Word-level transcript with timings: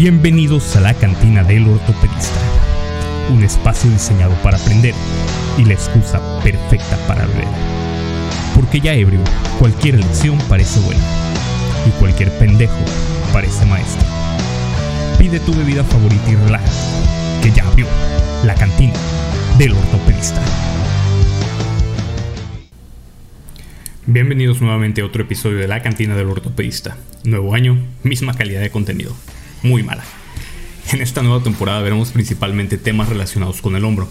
Bienvenidos 0.00 0.76
a 0.76 0.80
la 0.80 0.94
cantina 0.94 1.42
del 1.42 1.66
ortopedista, 1.66 2.38
un 3.30 3.42
espacio 3.42 3.90
diseñado 3.90 4.32
para 4.44 4.56
aprender 4.56 4.94
y 5.58 5.64
la 5.64 5.72
excusa 5.72 6.20
perfecta 6.40 6.96
para 7.08 7.26
beber. 7.26 7.48
Porque 8.54 8.78
ya 8.78 8.94
ebrio, 8.94 9.18
cualquier 9.58 9.96
lección 9.96 10.38
parece 10.48 10.78
buena 10.78 11.02
y 11.84 11.90
cualquier 11.98 12.30
pendejo 12.38 12.78
parece 13.32 13.66
maestro. 13.66 14.06
Pide 15.18 15.40
tu 15.40 15.52
bebida 15.52 15.82
favorita 15.82 16.30
y 16.30 16.36
relájate, 16.36 17.42
que 17.42 17.50
ya 17.50 17.66
abrió 17.66 17.88
la 18.44 18.54
cantina 18.54 18.94
del 19.58 19.72
ortopedista. 19.72 20.40
Bienvenidos 24.06 24.60
nuevamente 24.60 25.00
a 25.00 25.06
otro 25.06 25.24
episodio 25.24 25.58
de 25.58 25.66
la 25.66 25.82
cantina 25.82 26.14
del 26.14 26.28
ortopedista. 26.28 26.96
Nuevo 27.24 27.52
año, 27.52 27.84
misma 28.04 28.34
calidad 28.34 28.60
de 28.60 28.70
contenido. 28.70 29.12
Muy 29.62 29.82
mala. 29.82 30.04
En 30.92 31.02
esta 31.02 31.22
nueva 31.22 31.42
temporada 31.42 31.82
veremos 31.82 32.10
principalmente 32.10 32.78
temas 32.78 33.08
relacionados 33.08 33.60
con 33.60 33.76
el 33.76 33.84
hombro, 33.84 34.08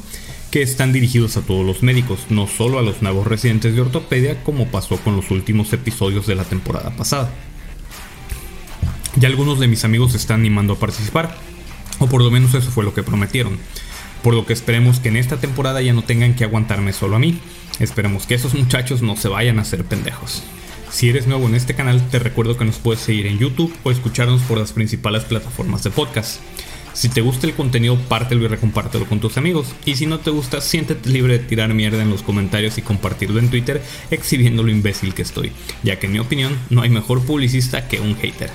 que 0.52 0.62
están 0.62 0.94
dirigidos 0.94 1.38
a 1.38 1.42
todos 1.42 1.66
los 1.66 1.84
médicos, 1.84 2.28
no 2.30 2.48
solo 2.48 2.80
a 2.80 2.82
los 2.82 3.02
nuevos 3.02 3.28
residentes 3.28 3.76
de 3.76 3.82
ortopedia 3.82 4.44
como 4.44 4.68
pasó 4.68 4.98
con 4.98 5.16
los 5.16 5.32
últimos 5.32 5.74
episodios 5.74 6.28
de 6.28 6.36
la 6.36 6.44
temporada 6.44 6.92
pasada. 6.92 7.32
Ya 9.16 9.28
algunos 9.28 9.60
de 9.60 9.68
mis 9.68 9.84
amigos 9.84 10.12
se 10.12 10.18
están 10.18 10.42
animando 10.42 10.74
a 10.74 10.80
participar, 10.80 11.36
o 12.00 12.08
por 12.08 12.22
lo 12.22 12.30
menos 12.30 12.54
eso 12.54 12.70
fue 12.70 12.84
lo 12.84 12.94
que 12.94 13.04
prometieron 13.04 13.58
por 14.28 14.34
lo 14.34 14.46
que 14.46 14.54
esperemos 14.54 15.00
que 15.00 15.10
en 15.10 15.16
esta 15.16 15.38
temporada 15.38 15.82
ya 15.82 15.94
no 15.94 16.04
tengan 16.04 16.34
que 16.34 16.44
aguantarme 16.44 16.94
solo 16.94 17.16
a 17.16 17.20
mí. 17.20 17.40
Esperemos 17.80 18.26
que 18.26 18.36
esos 18.36 18.54
muchachos 18.56 19.02
no 19.02 19.16
se 19.16 19.28
vayan 19.28 19.60
a 19.60 19.62
hacer 19.62 19.86
pendejos. 19.86 20.44
Si 20.90 21.10
eres 21.10 21.28
nuevo 21.28 21.48
en 21.48 21.56
este 21.56 21.76
canal, 21.76 22.02
te 22.10 22.18
recuerdo 22.18 22.58
que 22.58 22.66
nos 22.66 22.78
puedes 22.78 23.02
seguir 23.02 23.28
en 23.28 23.38
YouTube 23.38 23.74
o 23.84 23.92
escucharnos 23.92 24.42
por 24.44 24.58
las 24.58 24.72
principales 24.72 25.26
plataformas 25.26 25.84
de 25.84 25.92
podcast. 25.92 26.42
Si 26.94 27.10
te 27.10 27.22
gusta 27.22 27.46
el 27.46 27.54
contenido, 27.54 27.96
pártelo 27.96 28.46
y 28.46 28.48
recompártelo 28.48 29.06
con 29.06 29.20
tus 29.20 29.38
amigos. 29.38 29.68
Y 29.86 29.96
si 29.96 30.08
no 30.08 30.20
te 30.20 30.32
gusta, 30.32 30.62
siéntete 30.62 31.10
libre 31.10 31.38
de 31.38 31.46
tirar 31.46 31.72
mierda 31.74 32.02
en 32.02 32.10
los 32.10 32.24
comentarios 32.24 32.80
y 32.80 32.82
compartirlo 32.82 33.40
en 33.40 33.50
Twitter, 33.50 33.84
exhibiendo 34.10 34.64
lo 34.64 34.72
imbécil 34.72 35.14
que 35.14 35.22
estoy, 35.22 35.52
ya 35.84 36.00
que 36.00 36.08
en 36.08 36.14
mi 36.14 36.20
opinión 36.20 36.58
no 36.72 36.82
hay 36.82 36.90
mejor 36.90 37.24
publicista 37.24 37.88
que 37.88 38.00
un 38.00 38.16
hater. 38.16 38.50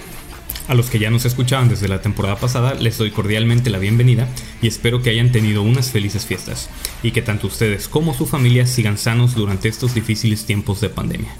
A 0.67 0.75
los 0.75 0.91
que 0.91 0.99
ya 0.99 1.11
nos 1.11 1.25
escuchaban 1.25 1.69
desde 1.69 1.87
la 1.87 2.03
temporada 2.03 2.37
pasada, 2.37 2.75
les 2.75 2.99
doy 2.99 3.11
cordialmente 3.13 3.71
la 3.71 3.79
bienvenida 3.79 4.29
y 4.61 4.67
espero 4.67 5.03
que 5.03 5.11
hayan 5.11 5.31
tenido 5.31 5.63
unas 5.63 5.91
felices 5.91 6.27
fiestas 6.27 6.71
y 7.03 7.13
que 7.13 7.23
tanto 7.23 7.47
ustedes 7.47 7.87
como 7.87 8.15
su 8.15 8.27
familia 8.27 8.67
sigan 8.67 8.99
sanos 8.99 9.35
durante 9.35 9.69
estos 9.69 9.95
difíciles 9.95 10.47
tiempos 10.47 10.81
de 10.81 10.89
pandemia. 10.89 11.33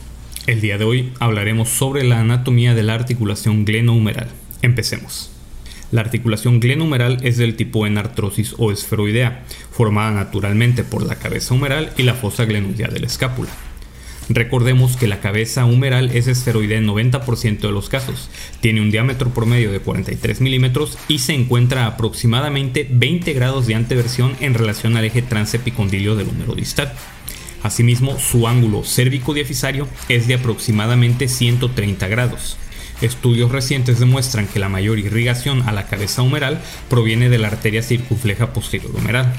El 0.45 0.61
día 0.61 0.77
de 0.77 0.85
hoy 0.85 1.13
hablaremos 1.21 1.69
sobre 1.69 2.03
la 2.03 2.19
anatomía 2.19 2.75
de 2.75 2.83
la 2.83 2.95
articulación 2.95 3.65
glenohumeral. 3.65 4.29
Empecemos. 4.61 5.31
La 5.93 6.01
articulación 6.01 6.59
glenohumeral 6.59 7.19
es 7.23 7.37
del 7.37 7.55
tipo 7.55 7.87
enartrosis 7.87 8.57
o 8.59 8.73
esferoidea, 8.73 9.45
formada 9.71 10.11
naturalmente 10.11 10.83
por 10.83 11.07
la 11.07 11.15
cabeza 11.15 11.55
humeral 11.55 11.93
y 11.97 12.03
la 12.03 12.15
fosa 12.15 12.45
glenoidea 12.45 12.89
de 12.89 12.99
la 12.99 13.07
escápula. 13.07 13.51
Recordemos 14.29 14.97
que 14.97 15.07
la 15.07 15.21
cabeza 15.21 15.65
humeral 15.65 16.11
es 16.11 16.27
esferoidea 16.27 16.79
en 16.79 16.89
90% 16.89 17.61
de 17.61 17.71
los 17.71 17.89
casos, 17.89 18.29
tiene 18.61 18.81
un 18.81 18.91
diámetro 18.91 19.33
promedio 19.33 19.71
de 19.71 19.79
43 19.79 20.41
milímetros 20.41 20.99
y 21.07 21.21
se 21.21 21.35
encuentra 21.35 21.85
a 21.85 21.89
aproximadamente 21.89 22.89
20 22.91 23.33
grados 23.33 23.69
de 23.69 23.77
anteversión 23.77 24.35
en 24.41 24.55
relación 24.55 24.97
al 24.97 25.05
eje 25.05 25.23
transepicondilio 25.23 26.17
del 26.17 26.27
húmero 26.27 26.57
distal. 26.57 26.93
Asimismo, 27.63 28.19
su 28.19 28.49
ángulo 28.49 28.85
cérvico-diafisario 28.85 29.89
es 30.09 30.27
de 30.27 30.35
aproximadamente 30.35 31.29
130 31.29 32.09
grados. 32.09 32.57
Estudios 33.01 33.51
recientes 33.51 33.99
demuestran 33.99 34.47
que 34.47 34.61
la 34.61 34.69
mayor 34.69 34.99
irrigación 34.99 35.63
a 35.63 35.73
la 35.73 35.87
cabeza 35.87 36.23
humeral 36.23 36.61
proviene 36.89 37.29
de 37.29 37.39
la 37.39 37.49
arteria 37.49 37.83
circunfleja 37.83 38.53
posterior 38.53 38.95
humeral. 38.95 39.33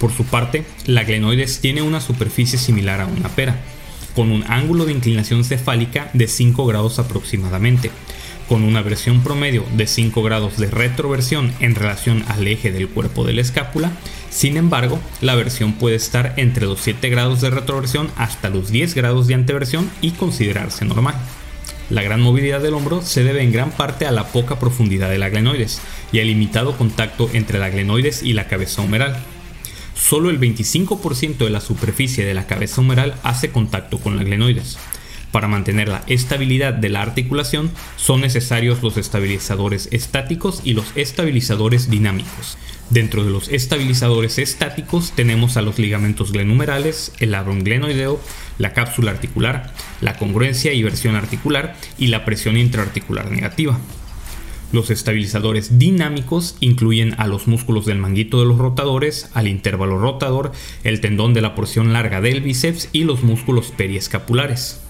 Por 0.00 0.12
su 0.12 0.24
parte, 0.24 0.64
la 0.86 1.04
glenoides 1.04 1.60
tiene 1.60 1.82
una 1.82 2.00
superficie 2.00 2.58
similar 2.58 3.00
a 3.00 3.06
una 3.06 3.28
pera, 3.28 3.60
con 4.16 4.32
un 4.32 4.44
ángulo 4.48 4.84
de 4.84 4.92
inclinación 4.92 5.44
cefálica 5.44 6.10
de 6.12 6.26
5 6.26 6.66
grados 6.66 6.98
aproximadamente, 6.98 7.90
con 8.52 8.64
una 8.64 8.82
versión 8.82 9.22
promedio 9.22 9.64
de 9.78 9.86
5 9.86 10.22
grados 10.22 10.58
de 10.58 10.66
retroversión 10.66 11.54
en 11.60 11.74
relación 11.74 12.22
al 12.28 12.46
eje 12.46 12.70
del 12.70 12.86
cuerpo 12.86 13.24
de 13.24 13.32
la 13.32 13.40
escápula, 13.40 13.92
sin 14.28 14.58
embargo, 14.58 15.00
la 15.22 15.34
versión 15.34 15.72
puede 15.72 15.96
estar 15.96 16.34
entre 16.36 16.66
los 16.66 16.82
7 16.82 17.08
grados 17.08 17.40
de 17.40 17.48
retroversión 17.48 18.10
hasta 18.14 18.50
los 18.50 18.70
10 18.70 18.94
grados 18.94 19.26
de 19.26 19.32
anteversión 19.32 19.90
y 20.02 20.10
considerarse 20.10 20.84
normal. 20.84 21.14
La 21.88 22.02
gran 22.02 22.20
movilidad 22.20 22.60
del 22.60 22.74
hombro 22.74 23.00
se 23.00 23.24
debe 23.24 23.42
en 23.42 23.52
gran 23.52 23.70
parte 23.70 24.04
a 24.04 24.12
la 24.12 24.26
poca 24.26 24.58
profundidad 24.58 25.08
de 25.08 25.16
la 25.16 25.30
glenoides 25.30 25.80
y 26.12 26.20
al 26.20 26.26
limitado 26.26 26.76
contacto 26.76 27.30
entre 27.32 27.58
la 27.58 27.70
glenoides 27.70 28.22
y 28.22 28.34
la 28.34 28.48
cabeza 28.48 28.82
humeral, 28.82 29.16
solo 29.94 30.28
el 30.28 30.38
25% 30.38 31.38
de 31.38 31.50
la 31.50 31.62
superficie 31.62 32.26
de 32.26 32.34
la 32.34 32.46
cabeza 32.46 32.82
humeral 32.82 33.14
hace 33.22 33.50
contacto 33.50 33.96
con 33.96 34.18
la 34.18 34.24
glenoides. 34.24 34.76
Para 35.32 35.48
mantener 35.48 35.88
la 35.88 36.04
estabilidad 36.08 36.74
de 36.74 36.90
la 36.90 37.00
articulación 37.00 37.70
son 37.96 38.20
necesarios 38.20 38.82
los 38.82 38.98
estabilizadores 38.98 39.88
estáticos 39.90 40.60
y 40.62 40.74
los 40.74 40.92
estabilizadores 40.94 41.88
dinámicos. 41.88 42.58
Dentro 42.90 43.24
de 43.24 43.30
los 43.30 43.48
estabilizadores 43.48 44.38
estáticos 44.38 45.12
tenemos 45.16 45.56
a 45.56 45.62
los 45.62 45.78
ligamentos 45.78 46.32
glenumerales, 46.32 47.12
el 47.18 47.30
labrum 47.30 47.60
glenoideo, 47.60 48.20
la 48.58 48.74
cápsula 48.74 49.12
articular, 49.12 49.72
la 50.02 50.18
congruencia 50.18 50.74
y 50.74 50.82
versión 50.82 51.16
articular 51.16 51.76
y 51.96 52.08
la 52.08 52.26
presión 52.26 52.58
intraarticular 52.58 53.30
negativa. 53.30 53.80
Los 54.70 54.90
estabilizadores 54.90 55.78
dinámicos 55.78 56.56
incluyen 56.60 57.14
a 57.16 57.26
los 57.26 57.46
músculos 57.46 57.86
del 57.86 57.98
manguito 57.98 58.38
de 58.38 58.46
los 58.46 58.58
rotadores, 58.58 59.30
al 59.32 59.48
intervalo 59.48 59.98
rotador, 59.98 60.52
el 60.84 61.00
tendón 61.00 61.32
de 61.32 61.40
la 61.40 61.54
porción 61.54 61.94
larga 61.94 62.20
del 62.20 62.42
bíceps 62.42 62.90
y 62.92 63.04
los 63.04 63.22
músculos 63.22 63.72
periescapulares. 63.74 64.81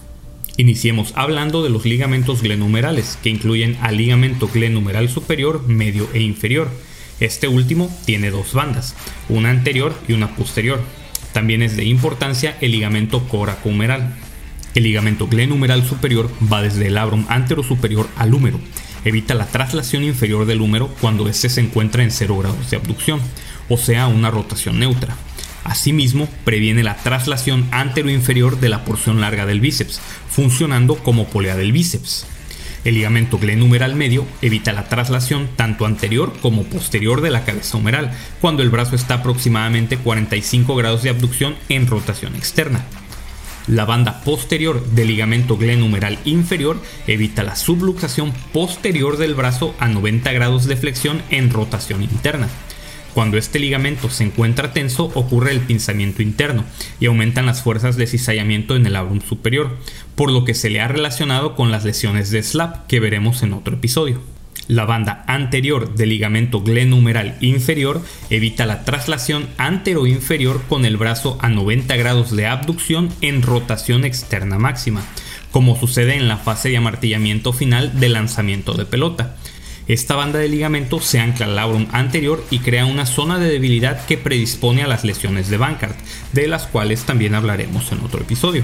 Iniciemos 0.57 1.13
hablando 1.15 1.63
de 1.63 1.69
los 1.69 1.85
ligamentos 1.85 2.41
glenumerales, 2.41 3.17
que 3.21 3.29
incluyen 3.29 3.77
al 3.81 3.97
ligamento 3.97 4.47
glenumeral 4.47 5.09
superior, 5.09 5.67
medio 5.67 6.07
e 6.13 6.21
inferior. 6.21 6.69
Este 7.19 7.47
último 7.47 7.95
tiene 8.05 8.29
dos 8.29 8.53
bandas, 8.53 8.95
una 9.29 9.49
anterior 9.49 9.93
y 10.07 10.13
una 10.13 10.35
posterior. 10.35 10.81
También 11.31 11.61
es 11.61 11.75
de 11.75 11.85
importancia 11.85 12.57
el 12.61 12.71
ligamento 12.71 13.27
coracohumeral. 13.27 14.15
El 14.75 14.83
ligamento 14.83 15.27
glenumeral 15.27 15.85
superior 15.85 16.29
va 16.51 16.61
desde 16.61 16.87
el 16.87 16.95
labrum 16.95 17.25
superior 17.63 18.07
al 18.15 18.33
húmero 18.33 18.59
evita 19.05 19.33
la 19.33 19.45
traslación 19.45 20.03
inferior 20.03 20.45
del 20.45 20.61
húmero 20.61 20.89
cuando 21.01 21.27
éste 21.27 21.49
se 21.49 21.61
encuentra 21.61 22.03
en 22.03 22.11
0 22.11 22.37
grados 22.37 22.69
de 22.69 22.77
abducción, 22.77 23.19
o 23.69 23.77
sea, 23.77 24.07
una 24.07 24.31
rotación 24.31 24.79
neutra. 24.79 25.15
Asimismo, 25.63 26.27
previene 26.43 26.83
la 26.83 26.97
traslación 26.97 27.67
antero-inferior 27.71 28.59
de 28.59 28.69
la 28.69 28.83
porción 28.83 29.21
larga 29.21 29.45
del 29.45 29.61
bíceps, 29.61 30.01
funcionando 30.29 30.95
como 30.95 31.27
polea 31.27 31.55
del 31.55 31.71
bíceps. 31.71 32.25
El 32.83 32.95
ligamento 32.95 33.37
glenumeral 33.39 33.95
medio 33.95 34.27
evita 34.41 34.73
la 34.73 34.89
traslación 34.89 35.47
tanto 35.55 35.85
anterior 35.85 36.33
como 36.41 36.63
posterior 36.63 37.21
de 37.21 37.31
la 37.31 37.45
cabeza 37.45 37.77
humeral, 37.77 38.11
cuando 38.41 38.61
el 38.61 38.69
brazo 38.69 38.95
está 38.95 39.15
aproximadamente 39.15 39.97
45 39.97 40.75
grados 40.75 41.03
de 41.03 41.09
abducción 41.09 41.55
en 41.69 41.87
rotación 41.87 42.35
externa. 42.35 42.85
La 43.67 43.85
banda 43.85 44.21
posterior 44.25 44.85
del 44.87 45.07
ligamento 45.07 45.55
glenumeral 45.57 46.19
inferior 46.25 46.81
evita 47.07 47.43
la 47.43 47.55
subluxación 47.55 48.33
posterior 48.51 49.15
del 49.15 49.35
brazo 49.35 49.73
a 49.79 49.87
90 49.87 50.33
grados 50.33 50.65
de 50.65 50.75
flexión 50.75 51.21
en 51.29 51.49
rotación 51.49 52.03
interna. 52.03 52.49
Cuando 53.13 53.37
este 53.37 53.59
ligamento 53.59 54.09
se 54.09 54.23
encuentra 54.23 54.73
tenso 54.73 55.11
ocurre 55.13 55.51
el 55.51 55.61
pinzamiento 55.61 56.23
interno 56.23 56.65
y 56.99 57.05
aumentan 57.05 57.45
las 57.45 57.61
fuerzas 57.61 57.95
de 57.95 58.07
cizallamiento 58.07 58.75
en 58.75 58.87
el 58.87 58.93
labrum 58.93 59.21
superior, 59.21 59.77
por 60.15 60.31
lo 60.31 60.45
que 60.45 60.55
se 60.55 60.71
le 60.71 60.81
ha 60.81 60.87
relacionado 60.87 61.55
con 61.55 61.71
las 61.71 61.85
lesiones 61.85 62.31
de 62.31 62.41
SLAP 62.41 62.87
que 62.87 62.99
veremos 62.99 63.43
en 63.43 63.53
otro 63.53 63.75
episodio. 63.75 64.21
La 64.67 64.85
banda 64.85 65.25
anterior 65.27 65.93
del 65.93 66.09
ligamento 66.09 66.61
glenumeral 66.61 67.35
inferior 67.41 68.01
evita 68.29 68.65
la 68.65 68.85
traslación 68.85 69.49
antero-inferior 69.57 70.63
con 70.69 70.85
el 70.85 70.95
brazo 70.95 71.37
a 71.41 71.49
90 71.49 71.95
grados 71.97 72.35
de 72.35 72.47
abducción 72.47 73.09
en 73.21 73.41
rotación 73.41 74.05
externa 74.05 74.57
máxima, 74.57 75.03
como 75.51 75.77
sucede 75.77 76.15
en 76.15 76.29
la 76.29 76.37
fase 76.37 76.69
de 76.69 76.77
amartillamiento 76.77 77.51
final 77.51 77.99
del 77.99 78.13
lanzamiento 78.13 78.73
de 78.73 78.85
pelota. 78.85 79.35
Esta 79.87 80.15
banda 80.15 80.39
de 80.39 80.47
ligamento 80.47 81.01
se 81.01 81.19
ancla 81.19 81.45
al 81.45 81.57
labrum 81.57 81.87
anterior 81.91 82.43
y 82.49 82.59
crea 82.59 82.85
una 82.85 83.05
zona 83.05 83.37
de 83.37 83.49
debilidad 83.49 84.05
que 84.05 84.17
predispone 84.17 84.81
a 84.81 84.87
las 84.87 85.03
lesiones 85.03 85.49
de 85.49 85.57
Bankart, 85.57 85.97
de 86.31 86.47
las 86.47 86.67
cuales 86.67 87.03
también 87.03 87.35
hablaremos 87.35 87.91
en 87.91 87.99
otro 87.99 88.21
episodio. 88.21 88.63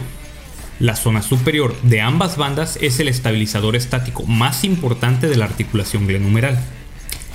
La 0.80 0.96
zona 0.96 1.22
superior 1.22 1.76
de 1.82 2.00
ambas 2.00 2.38
bandas 2.38 2.80
es 2.82 3.02
el 3.02 3.10
estabilizador 3.10 3.76
estático 3.76 4.24
más 4.24 4.64
importante 4.64 5.28
de 5.28 5.36
la 5.36 5.44
articulación 5.44 6.08
glenumeral. 6.08 6.58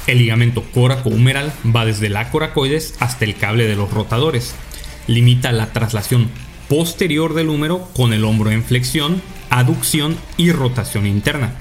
El 0.06 0.16
ligamento 0.16 0.62
coracohumeral 0.72 1.52
va 1.64 1.84
desde 1.84 2.08
la 2.08 2.30
coracoides 2.30 2.94
hasta 3.00 3.26
el 3.26 3.36
cable 3.36 3.66
de 3.66 3.76
los 3.76 3.90
rotadores. 3.90 4.54
Limita 5.08 5.52
la 5.52 5.74
traslación 5.74 6.30
posterior 6.70 7.34
del 7.34 7.50
húmero 7.50 7.86
con 7.94 8.14
el 8.14 8.24
hombro 8.24 8.50
en 8.50 8.64
flexión, 8.64 9.20
aducción 9.50 10.16
y 10.38 10.50
rotación 10.50 11.06
interna. 11.06 11.52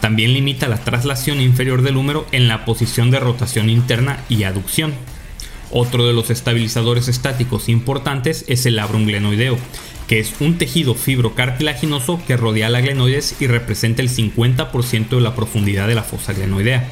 También 0.00 0.32
limita 0.32 0.68
la 0.68 0.78
traslación 0.78 1.40
inferior 1.40 1.82
del 1.82 1.96
húmero 1.96 2.26
en 2.32 2.48
la 2.48 2.64
posición 2.64 3.10
de 3.10 3.20
rotación 3.20 3.68
interna 3.68 4.24
y 4.28 4.44
aducción. 4.44 4.94
Otro 5.70 6.06
de 6.06 6.12
los 6.12 6.30
estabilizadores 6.30 7.08
estáticos 7.08 7.68
importantes 7.68 8.44
es 8.48 8.64
el 8.64 8.76
labrum 8.76 9.06
glenoideo, 9.06 9.58
que 10.06 10.18
es 10.18 10.34
un 10.40 10.56
tejido 10.56 10.94
fibrocartilaginoso 10.94 12.20
que 12.26 12.36
rodea 12.36 12.70
la 12.70 12.80
glenoides 12.80 13.36
y 13.40 13.46
representa 13.46 14.00
el 14.00 14.08
50% 14.08 15.08
de 15.10 15.20
la 15.20 15.34
profundidad 15.34 15.88
de 15.88 15.94
la 15.94 16.04
fosa 16.04 16.32
glenoidea. 16.32 16.88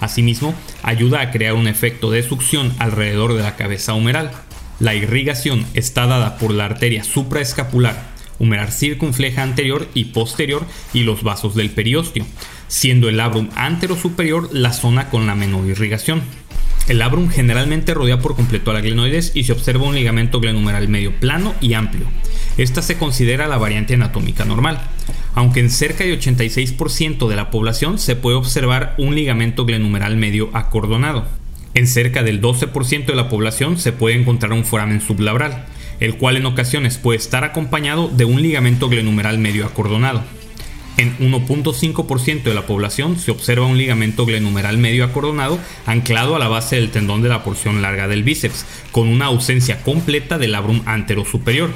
Asimismo, 0.00 0.54
ayuda 0.82 1.20
a 1.20 1.30
crear 1.30 1.54
un 1.54 1.68
efecto 1.68 2.10
de 2.10 2.22
succión 2.22 2.72
alrededor 2.78 3.34
de 3.34 3.42
la 3.42 3.56
cabeza 3.56 3.94
humeral. 3.94 4.30
La 4.80 4.94
irrigación 4.94 5.66
está 5.74 6.06
dada 6.06 6.38
por 6.38 6.52
la 6.52 6.64
arteria 6.64 7.04
supraescapular, 7.04 8.13
humeral 8.38 8.72
circunfleja 8.72 9.42
anterior 9.42 9.88
y 9.94 10.06
posterior 10.06 10.64
y 10.92 11.02
los 11.02 11.22
vasos 11.22 11.54
del 11.54 11.70
periósteo, 11.70 12.26
siendo 12.68 13.08
el 13.08 13.18
labrum 13.18 13.48
superior 14.00 14.48
la 14.52 14.72
zona 14.72 15.10
con 15.10 15.26
la 15.26 15.34
menor 15.34 15.66
irrigación. 15.66 16.22
El 16.86 16.98
labrum 16.98 17.30
generalmente 17.30 17.94
rodea 17.94 18.18
por 18.18 18.36
completo 18.36 18.70
a 18.70 18.74
la 18.74 18.82
glenoides 18.82 19.32
y 19.34 19.44
se 19.44 19.52
observa 19.52 19.86
un 19.86 19.94
ligamento 19.94 20.38
glenumeral 20.38 20.86
medio 20.88 21.18
plano 21.18 21.54
y 21.62 21.72
amplio. 21.72 22.06
Esta 22.58 22.82
se 22.82 22.98
considera 22.98 23.48
la 23.48 23.56
variante 23.56 23.94
anatómica 23.94 24.44
normal, 24.44 24.80
aunque 25.34 25.60
en 25.60 25.70
cerca 25.70 26.04
de 26.04 26.18
86% 26.18 27.26
de 27.26 27.36
la 27.36 27.50
población 27.50 27.98
se 27.98 28.16
puede 28.16 28.36
observar 28.36 28.94
un 28.98 29.14
ligamento 29.14 29.64
glenumeral 29.64 30.16
medio 30.16 30.50
acordonado. 30.52 31.26
En 31.72 31.86
cerca 31.86 32.22
del 32.22 32.40
12% 32.40 33.06
de 33.06 33.16
la 33.16 33.28
población 33.28 33.78
se 33.78 33.92
puede 33.92 34.16
encontrar 34.16 34.52
un 34.52 34.64
foramen 34.64 35.00
sublabral, 35.00 35.64
el 36.00 36.16
cual 36.16 36.36
en 36.36 36.46
ocasiones 36.46 36.98
puede 36.98 37.18
estar 37.18 37.44
acompañado 37.44 38.08
de 38.08 38.24
un 38.24 38.42
ligamento 38.42 38.88
glenumeral 38.88 39.38
medio 39.38 39.66
acordonado. 39.66 40.22
En 40.96 41.18
1.5% 41.18 42.44
de 42.44 42.54
la 42.54 42.66
población 42.66 43.18
se 43.18 43.32
observa 43.32 43.66
un 43.66 43.76
ligamento 43.76 44.26
glenumeral 44.26 44.78
medio 44.78 45.04
acordonado 45.04 45.58
anclado 45.86 46.36
a 46.36 46.38
la 46.38 46.46
base 46.46 46.76
del 46.76 46.90
tendón 46.90 47.20
de 47.20 47.28
la 47.28 47.42
porción 47.42 47.82
larga 47.82 48.06
del 48.06 48.22
bíceps, 48.22 48.64
con 48.92 49.08
una 49.08 49.26
ausencia 49.26 49.82
completa 49.82 50.38
del 50.38 50.52
labrum 50.52 50.82
antero 50.86 51.24
superior. 51.24 51.70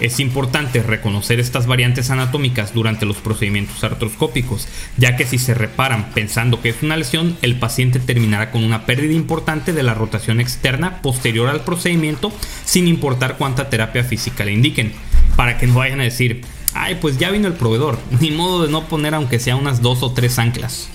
Es 0.00 0.18
importante 0.18 0.82
reconocer 0.82 1.38
estas 1.38 1.66
variantes 1.66 2.10
anatómicas 2.10 2.74
durante 2.74 3.06
los 3.06 3.18
procedimientos 3.18 3.84
artroscópicos, 3.84 4.66
ya 4.96 5.16
que 5.16 5.24
si 5.24 5.38
se 5.38 5.54
reparan 5.54 6.10
pensando 6.10 6.60
que 6.60 6.70
es 6.70 6.82
una 6.82 6.96
lesión, 6.96 7.36
el 7.42 7.58
paciente 7.58 8.00
terminará 8.00 8.50
con 8.50 8.64
una 8.64 8.86
pérdida 8.86 9.12
importante 9.12 9.72
de 9.72 9.84
la 9.84 9.94
rotación 9.94 10.40
externa 10.40 11.00
posterior 11.00 11.48
al 11.48 11.62
procedimiento, 11.62 12.32
sin 12.64 12.88
importar 12.88 13.36
cuánta 13.36 13.70
terapia 13.70 14.02
física 14.02 14.44
le 14.44 14.52
indiquen, 14.52 14.92
para 15.36 15.58
que 15.58 15.68
no 15.68 15.74
vayan 15.74 16.00
a 16.00 16.04
decir, 16.04 16.40
ay, 16.74 16.98
pues 17.00 17.16
ya 17.18 17.30
vino 17.30 17.46
el 17.46 17.54
proveedor, 17.54 17.98
ni 18.20 18.32
modo 18.32 18.64
de 18.66 18.72
no 18.72 18.88
poner 18.88 19.14
aunque 19.14 19.38
sea 19.38 19.54
unas 19.54 19.80
dos 19.80 20.02
o 20.02 20.12
tres 20.12 20.40
anclas. 20.40 20.88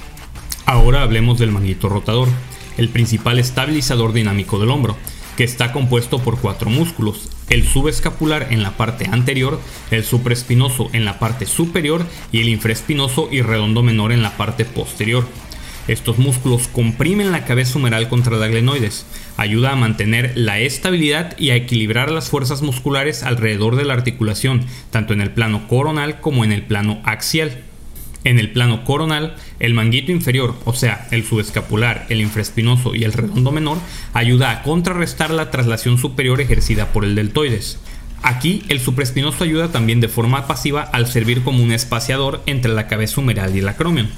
Ahora 0.65 1.03
hablemos 1.03 1.39
del 1.39 1.51
manguito 1.51 1.87
rotador, 1.87 2.27
el 2.77 2.89
principal 2.89 3.39
estabilizador 3.39 4.11
dinámico 4.11 4.59
del 4.59 4.71
hombro 4.71 4.97
que 5.39 5.45
está 5.45 5.71
compuesto 5.71 6.19
por 6.19 6.37
cuatro 6.37 6.69
músculos, 6.69 7.29
el 7.49 7.65
subescapular 7.65 8.47
en 8.51 8.61
la 8.61 8.75
parte 8.75 9.07
anterior, 9.09 9.57
el 9.89 10.03
supraespinoso 10.03 10.89
en 10.91 11.05
la 11.05 11.17
parte 11.17 11.45
superior 11.45 12.05
y 12.33 12.41
el 12.41 12.49
infraespinoso 12.49 13.29
y 13.31 13.41
redondo 13.41 13.81
menor 13.81 14.11
en 14.11 14.21
la 14.21 14.35
parte 14.35 14.65
posterior. 14.65 15.25
Estos 15.87 16.17
músculos 16.17 16.67
comprimen 16.67 17.31
la 17.31 17.45
cabeza 17.45 17.79
humeral 17.79 18.09
contra 18.09 18.35
la 18.35 18.47
glenoides, 18.47 19.05
ayuda 19.37 19.71
a 19.71 19.77
mantener 19.77 20.33
la 20.35 20.59
estabilidad 20.59 21.37
y 21.39 21.51
a 21.51 21.55
equilibrar 21.55 22.11
las 22.11 22.29
fuerzas 22.29 22.61
musculares 22.61 23.23
alrededor 23.23 23.77
de 23.77 23.85
la 23.85 23.93
articulación, 23.93 24.65
tanto 24.91 25.13
en 25.13 25.21
el 25.21 25.31
plano 25.31 25.69
coronal 25.69 26.19
como 26.19 26.43
en 26.43 26.51
el 26.51 26.63
plano 26.63 26.99
axial. 27.05 27.63
En 28.23 28.37
el 28.37 28.51
plano 28.51 28.83
coronal, 28.83 29.35
el 29.59 29.73
manguito 29.73 30.11
inferior, 30.11 30.55
o 30.65 30.73
sea, 30.73 31.07
el 31.11 31.25
subescapular, 31.25 32.05
el 32.09 32.19
infraespinoso 32.19 32.93
y 32.93 33.05
el 33.05 33.13
redondo 33.13 33.51
menor, 33.51 33.77
ayuda 34.13 34.51
a 34.51 34.61
contrarrestar 34.61 35.31
la 35.31 35.51
traslación 35.51 35.97
superior 35.97 36.41
ejercida 36.41 36.91
por 36.91 37.05
el 37.05 37.15
deltoides. 37.15 37.79
Aquí, 38.21 38.63
el 38.67 38.81
supraespinoso 38.81 39.45
ayuda 39.45 39.71
también 39.71 40.01
de 40.01 40.09
forma 40.09 40.47
pasiva 40.47 40.81
al 40.81 41.07
servir 41.07 41.43
como 41.43 41.63
un 41.63 41.71
espaciador 41.71 42.43
entre 42.45 42.73
la 42.73 42.87
cabeza 42.87 43.21
humeral 43.21 43.55
y 43.55 43.59
el 43.59 43.69
acromion. 43.69 44.09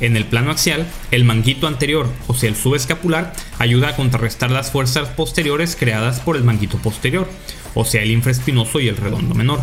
En 0.00 0.16
el 0.16 0.24
plano 0.24 0.50
axial, 0.50 0.86
el 1.10 1.24
manguito 1.24 1.66
anterior, 1.66 2.08
o 2.26 2.34
sea, 2.34 2.48
el 2.48 2.56
subescapular, 2.56 3.34
ayuda 3.58 3.90
a 3.90 3.96
contrarrestar 3.96 4.50
las 4.50 4.70
fuerzas 4.70 5.08
posteriores 5.08 5.76
creadas 5.76 6.20
por 6.20 6.36
el 6.36 6.44
manguito 6.44 6.78
posterior, 6.78 7.28
o 7.74 7.84
sea, 7.84 8.02
el 8.02 8.10
infraespinoso 8.10 8.80
y 8.80 8.88
el 8.88 8.96
redondo 8.96 9.34
menor. 9.34 9.60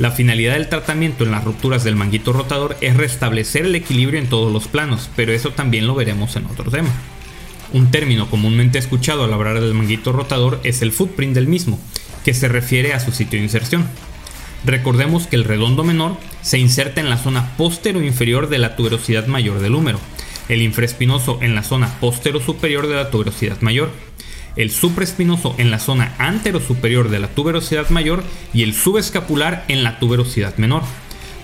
La 0.00 0.10
finalidad 0.10 0.54
del 0.54 0.70
tratamiento 0.70 1.24
en 1.24 1.30
las 1.30 1.44
rupturas 1.44 1.84
del 1.84 1.94
manguito 1.94 2.32
rotador 2.32 2.74
es 2.80 2.96
restablecer 2.96 3.66
el 3.66 3.74
equilibrio 3.74 4.18
en 4.18 4.30
todos 4.30 4.50
los 4.50 4.66
planos, 4.66 5.10
pero 5.14 5.30
eso 5.32 5.50
también 5.50 5.86
lo 5.86 5.94
veremos 5.94 6.36
en 6.36 6.46
otro 6.46 6.70
tema. 6.70 6.88
Un 7.74 7.90
término 7.90 8.30
comúnmente 8.30 8.78
escuchado 8.78 9.24
al 9.24 9.32
hablar 9.34 9.60
del 9.60 9.74
manguito 9.74 10.12
rotador 10.12 10.58
es 10.64 10.80
el 10.80 10.92
footprint 10.92 11.34
del 11.34 11.48
mismo, 11.48 11.78
que 12.24 12.32
se 12.32 12.48
refiere 12.48 12.94
a 12.94 13.00
su 13.00 13.12
sitio 13.12 13.38
de 13.38 13.44
inserción. 13.44 13.86
Recordemos 14.64 15.26
que 15.26 15.36
el 15.36 15.44
redondo 15.44 15.84
menor 15.84 16.16
se 16.40 16.58
inserta 16.58 17.02
en 17.02 17.10
la 17.10 17.18
zona 17.18 17.54
postero 17.58 18.02
inferior 18.02 18.48
de 18.48 18.56
la 18.56 18.76
tuberosidad 18.76 19.26
mayor 19.26 19.60
del 19.60 19.74
húmero, 19.74 20.00
el 20.48 20.62
infraespinoso 20.62 21.38
en 21.42 21.54
la 21.54 21.62
zona 21.62 22.00
postero 22.00 22.40
superior 22.40 22.86
de 22.86 22.94
la 22.94 23.10
tuberosidad 23.10 23.60
mayor, 23.60 23.90
el 24.62 24.70
supraespinoso 24.70 25.54
en 25.58 25.70
la 25.70 25.78
zona 25.78 26.14
antero-superior 26.18 27.08
de 27.10 27.18
la 27.18 27.28
tuberosidad 27.28 27.88
mayor 27.90 28.22
y 28.52 28.62
el 28.62 28.74
subescapular 28.74 29.64
en 29.68 29.82
la 29.82 29.98
tuberosidad 29.98 30.56
menor, 30.56 30.82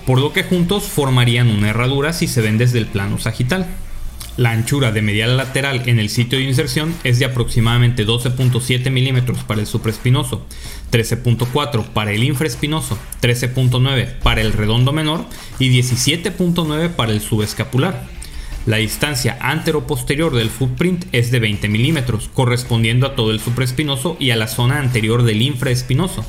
por 0.07 0.21
lo 0.21 0.33
que 0.33 0.45
juntos 0.45 0.85
formarían 0.85 1.51
una 1.51 1.71
herradura 1.71 2.13
si 2.13 2.27
se 2.27 2.41
ven 2.41 2.59
desde 2.59 2.79
el 2.79 2.87
plano 2.87 3.19
sagital. 3.19 3.67
La 4.37 4.51
anchura 4.51 4.93
de 4.93 5.01
medial 5.01 5.39
lateral 5.39 5.83
en 5.87 5.99
el 5.99 6.11
sitio 6.11 6.39
de 6.39 6.45
inserción 6.45 6.95
es 7.05 7.19
de 7.19 7.25
aproximadamente 7.25 8.07
12.7 8.07 8.91
milímetros 8.91 9.39
para 9.45 9.61
el 9.61 9.67
supraespinoso, 9.67 10.47
13.4 10.93 11.85
para 11.85 12.13
el 12.13 12.23
infraespinoso, 12.23 12.99
13.9 13.23 14.19
para 14.19 14.43
el 14.43 14.53
redondo 14.53 14.93
menor 14.93 15.25
y 15.59 15.71
17.9 15.71 16.91
para 16.91 17.13
el 17.13 17.23
subescapular. 17.23 18.16
La 18.67 18.79
distancia 18.79 19.39
antero-posterior 19.41 20.35
del 20.35 20.51
footprint 20.51 21.05
es 21.13 21.31
de 21.31 21.39
20 21.39 21.69
milímetros, 21.69 22.29
correspondiendo 22.35 23.07
a 23.07 23.15
todo 23.15 23.31
el 23.31 23.39
supraespinoso 23.39 24.17
y 24.19 24.33
a 24.33 24.37
la 24.37 24.49
zona 24.49 24.81
anterior 24.81 25.23
del 25.23 25.41
infraespinoso. 25.41 26.27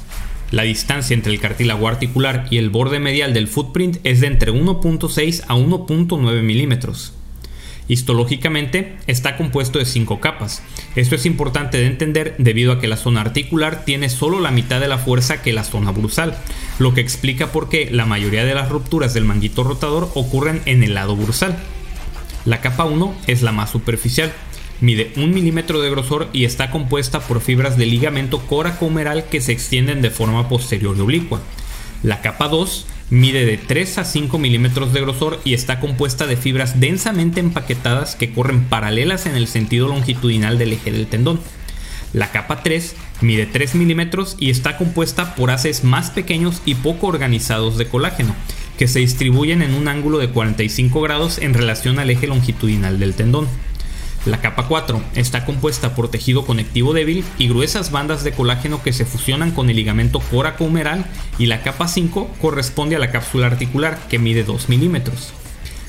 La 0.51 0.61
distancia 0.61 1.15
entre 1.15 1.33
el 1.33 1.39
cartílago 1.39 1.87
articular 1.87 2.45
y 2.51 2.59
el 2.59 2.69
borde 2.69 2.99
medial 2.99 3.33
del 3.33 3.47
footprint 3.47 3.97
es 4.03 4.21
de 4.21 4.27
entre 4.27 4.53
1.6 4.53 5.45
a 5.47 5.55
1.9 5.55 6.43
milímetros. 6.43 7.13
Histológicamente 7.87 8.97
está 9.07 9.35
compuesto 9.35 9.79
de 9.79 9.85
5 9.85 10.19
capas. 10.19 10.61
Esto 10.95 11.15
es 11.15 11.25
importante 11.25 11.79
de 11.79 11.87
entender 11.87 12.35
debido 12.37 12.71
a 12.71 12.79
que 12.79 12.87
la 12.87 12.97
zona 12.97 13.21
articular 13.21 13.83
tiene 13.83 14.09
solo 14.09 14.41
la 14.41 14.51
mitad 14.51 14.79
de 14.79 14.87
la 14.87 14.99
fuerza 14.99 15.41
que 15.41 15.53
la 15.53 15.63
zona 15.63 15.89
bursal, 15.89 16.37
lo 16.77 16.93
que 16.93 17.01
explica 17.01 17.51
por 17.51 17.67
qué 17.67 17.89
la 17.89 18.05
mayoría 18.05 18.45
de 18.45 18.53
las 18.53 18.69
rupturas 18.69 19.15
del 19.15 19.25
manguito 19.25 19.63
rotador 19.63 20.11
ocurren 20.13 20.61
en 20.65 20.83
el 20.83 20.93
lado 20.93 21.15
bursal. 21.15 21.57
La 22.47 22.61
capa 22.61 22.85
1 22.85 23.13
es 23.27 23.41
la 23.41 23.51
más 23.51 23.71
superficial, 23.71 24.31
mide 24.79 25.11
1 25.17 25.27
milímetro 25.27 25.81
de 25.81 25.89
grosor 25.89 26.29
y 26.31 26.45
está 26.45 26.71
compuesta 26.71 27.19
por 27.19 27.41
fibras 27.41 27.77
de 27.77 27.85
ligamento 27.85 28.39
coracohumeral 28.39 29.25
que 29.25 29.41
se 29.41 29.51
extienden 29.51 30.01
de 30.01 30.11
forma 30.11 30.47
posterior 30.47 30.95
y 30.95 31.01
oblicua. 31.01 31.41
La 32.03 32.21
capa 32.21 32.47
2 32.47 32.85
mide 33.09 33.45
de 33.45 33.57
3 33.57 33.97
a 33.97 34.05
5 34.05 34.39
milímetros 34.39 34.93
de 34.93 35.01
grosor 35.01 35.41
y 35.43 35.55
está 35.55 35.81
compuesta 35.81 36.25
de 36.25 36.37
fibras 36.37 36.79
densamente 36.79 37.41
empaquetadas 37.41 38.15
que 38.15 38.31
corren 38.31 38.63
paralelas 38.63 39.25
en 39.25 39.35
el 39.35 39.47
sentido 39.47 39.89
longitudinal 39.89 40.57
del 40.57 40.71
eje 40.71 40.93
del 40.93 41.07
tendón. 41.07 41.41
La 42.13 42.31
capa 42.31 42.63
3 42.63 42.95
mide 43.19 43.45
3 43.45 43.75
milímetros 43.75 44.37
y 44.39 44.51
está 44.51 44.77
compuesta 44.77 45.35
por 45.35 45.51
haces 45.51 45.83
más 45.83 46.11
pequeños 46.11 46.61
y 46.65 46.75
poco 46.75 47.07
organizados 47.07 47.77
de 47.77 47.89
colágeno, 47.89 48.33
que 48.77 48.87
se 48.87 48.99
distribuyen 48.99 49.61
en 49.61 49.73
un 49.73 49.87
ángulo 49.87 50.19
de 50.19 50.29
45 50.29 51.01
grados 51.01 51.39
en 51.39 51.53
relación 51.53 51.99
al 51.99 52.09
eje 52.09 52.27
longitudinal 52.27 52.99
del 52.99 53.13
tendón. 53.13 53.47
La 54.25 54.41
capa 54.41 54.67
4 54.67 55.01
está 55.15 55.45
compuesta 55.45 55.95
por 55.95 56.11
tejido 56.11 56.45
conectivo 56.45 56.93
débil 56.93 57.23
y 57.37 57.47
gruesas 57.47 57.91
bandas 57.91 58.23
de 58.23 58.33
colágeno 58.33 58.83
que 58.83 58.91
se 58.91 59.05
fusionan 59.05 59.51
con 59.51 59.69
el 59.69 59.77
ligamento 59.77 60.19
coracohumeral 60.19 61.05
y 61.39 61.45
la 61.45 61.61
capa 61.61 61.87
5 61.87 62.35
corresponde 62.41 62.97
a 62.97 62.99
la 62.99 63.11
cápsula 63.11 63.47
articular 63.47 63.97
que 64.09 64.19
mide 64.19 64.43
2 64.43 64.67
milímetros. 64.67 65.33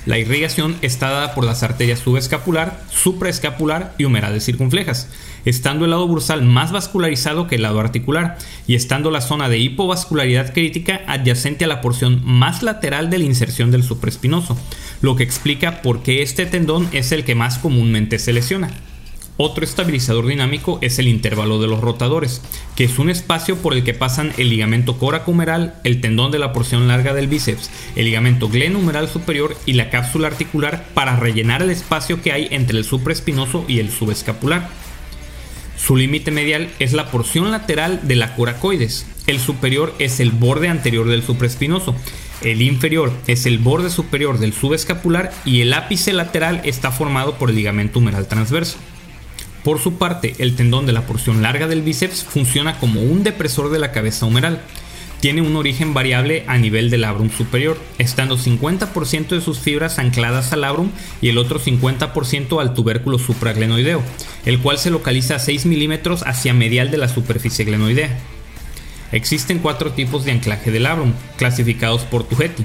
La 0.09 0.17
irrigación 0.17 0.75
está 0.81 1.11
dada 1.11 1.35
por 1.35 1.45
las 1.45 1.63
arterias 1.63 1.99
subescapular, 1.99 2.81
supraescapular 2.91 3.93
y 3.99 4.05
humerales 4.07 4.43
circunflejas, 4.43 5.11
estando 5.45 5.85
el 5.85 5.91
lado 5.91 6.09
bursal 6.09 6.43
más 6.45 6.73
vascularizado 6.73 7.47
que 7.47 7.57
el 7.57 7.63
lado 7.63 7.79
articular 7.79 8.39
y 8.67 8.75
estando 8.75 9.11
la 9.11 9.21
zona 9.21 9.51
de 9.51 9.59
hipovascularidad 9.59 10.55
crítica 10.55 11.03
adyacente 11.07 11.67
a 11.67 11.69
la 11.69 11.83
porción 11.83 12.23
más 12.25 12.63
lateral 12.63 13.11
de 13.11 13.19
la 13.19 13.27
inserción 13.27 13.71
del 13.71 13.83
supraespinoso, 13.83 14.57
lo 15.03 15.15
que 15.15 15.25
explica 15.25 15.83
por 15.83 16.03
qué 16.03 16.23
este 16.23 16.47
tendón 16.47 16.89
es 16.93 17.13
el 17.13 17.23
que 17.23 17.35
más 17.35 17.59
comúnmente 17.59 18.19
se 18.19 18.33
lesiona. 18.33 18.71
Otro 19.41 19.65
estabilizador 19.65 20.27
dinámico 20.27 20.81
es 20.83 20.99
el 20.99 21.07
intervalo 21.07 21.61
de 21.61 21.69
los 21.69 21.81
rotadores, 21.81 22.43
que 22.75 22.83
es 22.83 22.99
un 22.99 23.09
espacio 23.09 23.57
por 23.57 23.73
el 23.73 23.85
que 23.85 23.95
pasan 23.95 24.33
el 24.37 24.51
ligamento 24.51 24.99
coracohumeral, 24.99 25.77
el 25.85 26.01
tendón 26.01 26.33
de 26.33 26.41
la 26.41 26.53
porción 26.53 26.89
larga 26.89 27.15
del 27.15 27.29
bíceps, 27.29 27.71
el 27.95 28.07
ligamento 28.07 28.49
glenohumeral 28.49 29.09
superior 29.09 29.57
y 29.65 29.75
la 29.75 29.91
cápsula 29.91 30.27
articular 30.27 30.89
para 30.93 31.15
rellenar 31.15 31.63
el 31.63 31.71
espacio 31.71 32.21
que 32.21 32.33
hay 32.33 32.49
entre 32.51 32.77
el 32.79 32.85
supraespinoso 32.85 33.65
y 33.69 33.79
el 33.79 33.93
subescapular. 33.93 34.71
Su 35.77 35.95
límite 35.95 36.33
medial 36.33 36.69
es 36.81 36.93
la 36.93 37.09
porción 37.13 37.53
lateral 37.53 38.01
de 38.09 38.17
la 38.17 38.35
coracoides. 38.35 39.07
El 39.29 39.39
superior 39.39 39.95
es 40.01 40.19
el 40.19 40.33
borde 40.33 40.67
anterior 40.67 41.07
del 41.07 41.23
supraespinoso. 41.23 41.95
El 42.43 42.61
inferior 42.61 43.13
es 43.29 43.47
el 43.47 43.59
borde 43.59 43.91
superior 43.91 44.41
del 44.41 44.53
subescapular 44.53 45.33
y 45.45 45.61
el 45.61 45.73
ápice 45.75 46.13
lateral 46.13 46.61
está 46.65 46.91
formado 46.91 47.37
por 47.37 47.51
el 47.51 47.57
ligamento 47.57 48.01
humeral 48.01 48.27
transverso. 48.27 48.79
Por 49.69 49.81
su 49.81 49.99
parte, 49.99 50.35
el 50.39 50.57
tendón 50.57 50.87
de 50.87 50.95
la 50.95 51.03
porción 51.03 51.43
larga 51.43 51.67
del 51.67 51.83
bíceps 51.83 52.25
funciona 52.25 52.79
como 52.79 53.03
un 53.03 53.23
depresor 53.23 53.71
de 53.71 53.79
la 53.79 53.93
cabeza 53.93 54.25
humeral. 54.25 54.63
Tiene 55.21 55.43
un 55.43 55.57
origen 55.57 55.93
variable 55.93 56.45
a 56.47 56.57
nivel 56.57 56.89
del 56.89 57.03
labrum 57.03 57.31
superior, 57.31 57.79
estando 57.99 58.39
50% 58.39 59.29
de 59.29 59.43
sus 59.43 59.59
fibras 59.59 59.99
ancladas 59.99 60.55
al 60.55 60.63
labrum 60.63 60.91
y 61.21 61.29
el 61.29 61.37
otro 61.37 61.61
50% 61.61 62.63
al 62.63 62.73
tubérculo 62.73 63.19
supraglenoideo, 63.19 64.03
el 64.47 64.59
cual 64.59 64.79
se 64.79 64.89
localiza 64.89 65.35
a 65.35 65.39
6 65.39 65.67
milímetros 65.67 66.23
hacia 66.23 66.55
medial 66.55 66.91
de 66.91 66.97
la 66.97 67.09
superficie 67.09 67.67
glenoidea. 67.67 68.19
Existen 69.13 69.59
cuatro 69.59 69.93
tipos 69.93 70.25
de 70.25 70.33
anclaje 70.33 70.71
del 70.71 70.85
labrum, 70.85 71.13
clasificados 71.37 72.05
por 72.05 72.25
Tugetti, 72.25 72.65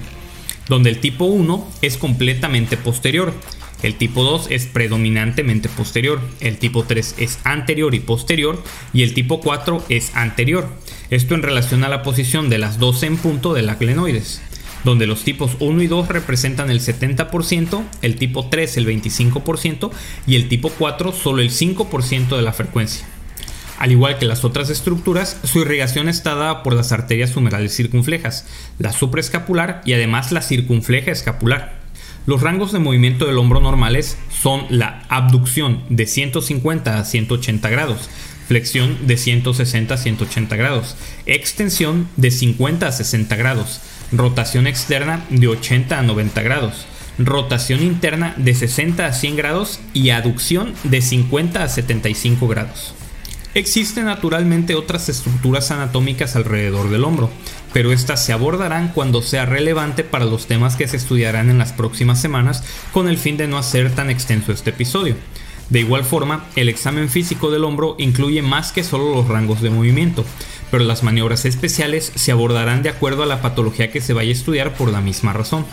donde 0.70 0.90
el 0.90 1.02
tipo 1.02 1.26
1 1.26 1.68
es 1.82 1.98
completamente 1.98 2.78
posterior, 2.78 3.34
el 3.84 3.96
tipo 3.96 4.24
2 4.24 4.48
es 4.50 4.66
predominantemente 4.66 5.70
posterior, 5.70 6.22
el 6.40 6.58
tipo 6.58 6.84
3 6.84 7.16
es 7.18 7.40
anterior 7.44 7.94
y 7.94 8.00
posterior 8.00 8.64
y 8.94 9.04
el 9.04 9.14
tipo 9.14 9.42
4 9.42 9.84
es 9.90 10.16
anterior. 10.16 10.68
Esto 11.10 11.36
en 11.36 11.44
relación 11.44 11.84
a 11.84 11.90
la 11.90 12.02
posición 12.02 12.50
de 12.50 12.58
las 12.58 12.80
12 12.80 13.06
en 13.06 13.18
punto 13.18 13.54
de 13.54 13.62
la 13.62 13.76
glenoides, 13.76 14.42
donde 14.86 15.06
los 15.06 15.24
tipos 15.24 15.58
1 15.60 15.82
y 15.82 15.88
2 15.88 16.08
representan 16.08 16.70
el 16.72 16.80
70%, 16.80 17.84
el 18.02 18.16
tipo 18.16 18.48
3 18.48 18.78
el 18.78 18.88
25% 18.88 19.92
y 20.26 20.36
el 20.36 20.48
tipo 20.48 20.70
4 20.70 21.12
solo 21.12 21.42
el 21.42 21.52
5% 21.52 22.36
de 22.36 22.42
la 22.42 22.54
frecuencia. 22.54 23.06
Al 23.80 23.92
igual 23.92 24.18
que 24.18 24.26
las 24.26 24.46
otras 24.46 24.70
estructuras, 24.70 25.38
su 25.44 25.60
irrigación 25.60 26.08
está 26.08 26.36
dada 26.36 26.64
por 26.64 26.74
las 26.74 26.94
arterias 26.94 27.36
humerales 27.36 27.76
circunflejas, 27.76 28.48
la 28.80 28.94
supraescapular 28.94 29.82
y 29.84 29.92
además 29.92 30.32
la 30.32 30.42
circunfleja 30.42 31.12
escapular. 31.12 31.83
Los 32.26 32.42
rangos 32.42 32.72
de 32.72 32.80
movimiento 32.80 33.26
del 33.26 33.38
hombro 33.38 33.60
normales 33.60 34.18
son 34.30 34.66
la 34.70 35.04
abducción 35.10 35.84
de 35.90 36.08
150 36.08 36.98
a 36.98 37.04
180 37.04 37.70
grados, 37.70 38.10
flexión 38.48 39.08
de 39.08 39.18
160 39.18 39.94
a 39.94 39.98
180 39.98 40.56
grados, 40.56 40.96
extensión 41.26 42.08
de 42.16 42.32
50 42.32 42.88
a 42.88 42.92
60 42.94 43.36
grados, 43.36 43.82
rotación 44.14 44.68
externa 44.68 45.26
de 45.32 45.50
80 45.50 46.00
a 46.00 46.04
90 46.04 46.42
grados, 46.44 46.86
rotación 47.18 47.84
interna 47.84 48.34
de 48.38 48.54
60 48.56 49.06
a 49.06 49.12
100 49.12 49.36
grados 49.36 49.82
y 49.94 50.12
aducción 50.12 50.74
de 50.86 51.02
50 51.02 51.62
a 51.62 51.68
75 51.68 52.48
grados. 52.48 52.94
Existen 53.56 54.06
naturalmente 54.06 54.74
otras 54.74 55.10
estructuras 55.10 55.70
anatómicas 55.70 56.36
alrededor 56.36 56.90
del 56.90 57.04
hombro, 57.04 57.30
pero 57.74 57.92
estas 57.92 58.24
se 58.24 58.32
abordarán 58.32 58.92
cuando 58.94 59.22
sea 59.22 59.46
relevante 59.46 60.04
para 60.04 60.26
los 60.26 60.46
temas 60.46 60.76
que 60.76 60.88
se 60.88 60.98
estudiarán 60.98 61.50
en 61.50 61.58
las 61.58 61.74
próximas 61.74 62.22
semanas 62.22 62.64
con 62.94 63.10
el 63.10 63.18
fin 63.18 63.36
de 63.36 63.48
no 63.48 63.58
hacer 63.58 63.94
tan 63.94 64.10
extenso 64.10 64.52
este 64.52 64.70
episodio. 64.70 65.16
De 65.70 65.80
igual 65.80 66.04
forma, 66.04 66.46
el 66.56 66.70
examen 66.70 67.10
físico 67.10 67.50
del 67.50 67.64
hombro 67.64 67.96
incluye 67.98 68.42
más 68.42 68.72
que 68.72 68.84
solo 68.84 69.16
los 69.16 69.28
rangos 69.28 69.62
de 69.62 69.72
movimiento, 69.72 70.24
pero 70.70 70.84
las 70.84 71.04
maniobras 71.04 71.46
especiales 71.46 72.12
se 72.16 72.32
abordarán 72.32 72.84
de 72.84 72.90
acuerdo 72.90 73.24
a 73.24 73.28
la 73.28 73.42
patología 73.42 73.92
que 73.92 74.02
se 74.02 74.14
vaya 74.14 74.30
a 74.30 74.34
estudiar 74.34 74.76
por 74.76 74.92
la 74.92 75.02
misma 75.02 75.34
razón. 75.34 75.66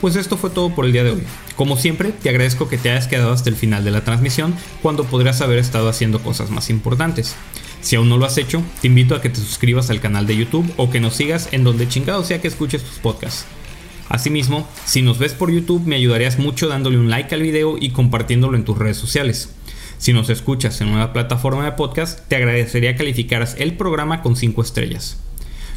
Pues 0.00 0.16
esto 0.16 0.36
fue 0.36 0.50
todo 0.50 0.74
por 0.74 0.84
el 0.84 0.92
día 0.92 1.04
de 1.04 1.12
hoy. 1.12 1.22
Como 1.56 1.78
siempre, 1.78 2.10
te 2.10 2.28
agradezco 2.28 2.68
que 2.68 2.76
te 2.76 2.90
hayas 2.90 3.06
quedado 3.06 3.32
hasta 3.32 3.48
el 3.48 3.56
final 3.56 3.84
de 3.84 3.92
la 3.92 4.04
transmisión 4.04 4.54
cuando 4.82 5.04
podrías 5.04 5.40
haber 5.40 5.58
estado 5.58 5.88
haciendo 5.88 6.22
cosas 6.22 6.50
más 6.50 6.68
importantes. 6.68 7.36
Si 7.84 7.96
aún 7.96 8.08
no 8.08 8.16
lo 8.16 8.24
has 8.24 8.38
hecho, 8.38 8.62
te 8.80 8.86
invito 8.86 9.14
a 9.14 9.20
que 9.20 9.28
te 9.28 9.36
suscribas 9.36 9.90
al 9.90 10.00
canal 10.00 10.26
de 10.26 10.34
YouTube 10.34 10.72
o 10.78 10.88
que 10.88 11.00
nos 11.00 11.16
sigas 11.16 11.50
en 11.52 11.64
donde 11.64 11.86
chingado 11.86 12.24
sea 12.24 12.40
que 12.40 12.48
escuches 12.48 12.82
tus 12.82 12.98
podcasts. 12.98 13.44
Asimismo, 14.08 14.66
si 14.86 15.02
nos 15.02 15.18
ves 15.18 15.34
por 15.34 15.52
YouTube 15.52 15.84
me 15.84 15.96
ayudarías 15.96 16.38
mucho 16.38 16.66
dándole 16.66 16.96
un 16.96 17.10
like 17.10 17.34
al 17.34 17.42
video 17.42 17.76
y 17.78 17.90
compartiéndolo 17.90 18.56
en 18.56 18.64
tus 18.64 18.78
redes 18.78 18.96
sociales. 18.96 19.54
Si 19.98 20.14
nos 20.14 20.30
escuchas 20.30 20.80
en 20.80 20.88
una 20.88 21.12
plataforma 21.12 21.66
de 21.66 21.72
podcast, 21.72 22.26
te 22.26 22.36
agradecería 22.36 22.96
calificaras 22.96 23.54
el 23.58 23.76
programa 23.76 24.22
con 24.22 24.34
5 24.34 24.62
estrellas. 24.62 25.18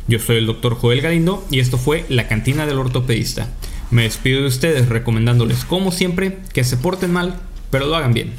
Yo 0.08 0.20
soy 0.20 0.38
el 0.38 0.46
Dr. 0.46 0.76
Joel 0.76 1.02
Galindo 1.02 1.46
y 1.52 1.60
esto 1.60 1.78
fue 1.78 2.06
La 2.08 2.30
Cantina 2.30 2.66
del 2.66 2.80
Ortopedista. 2.80 3.50
Me 3.92 4.04
despido 4.04 4.44
de 4.44 4.48
ustedes 4.48 4.88
recomendándoles 4.88 5.66
como 5.66 5.92
siempre 5.92 6.38
que 6.54 6.64
se 6.64 6.78
porten 6.78 7.12
mal, 7.12 7.36
pero 7.70 7.86
lo 7.86 7.98
hagan 7.98 8.14
bien. 8.14 8.32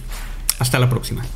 Hasta 0.59 0.79
la 0.79 0.89
próxima. 0.89 1.27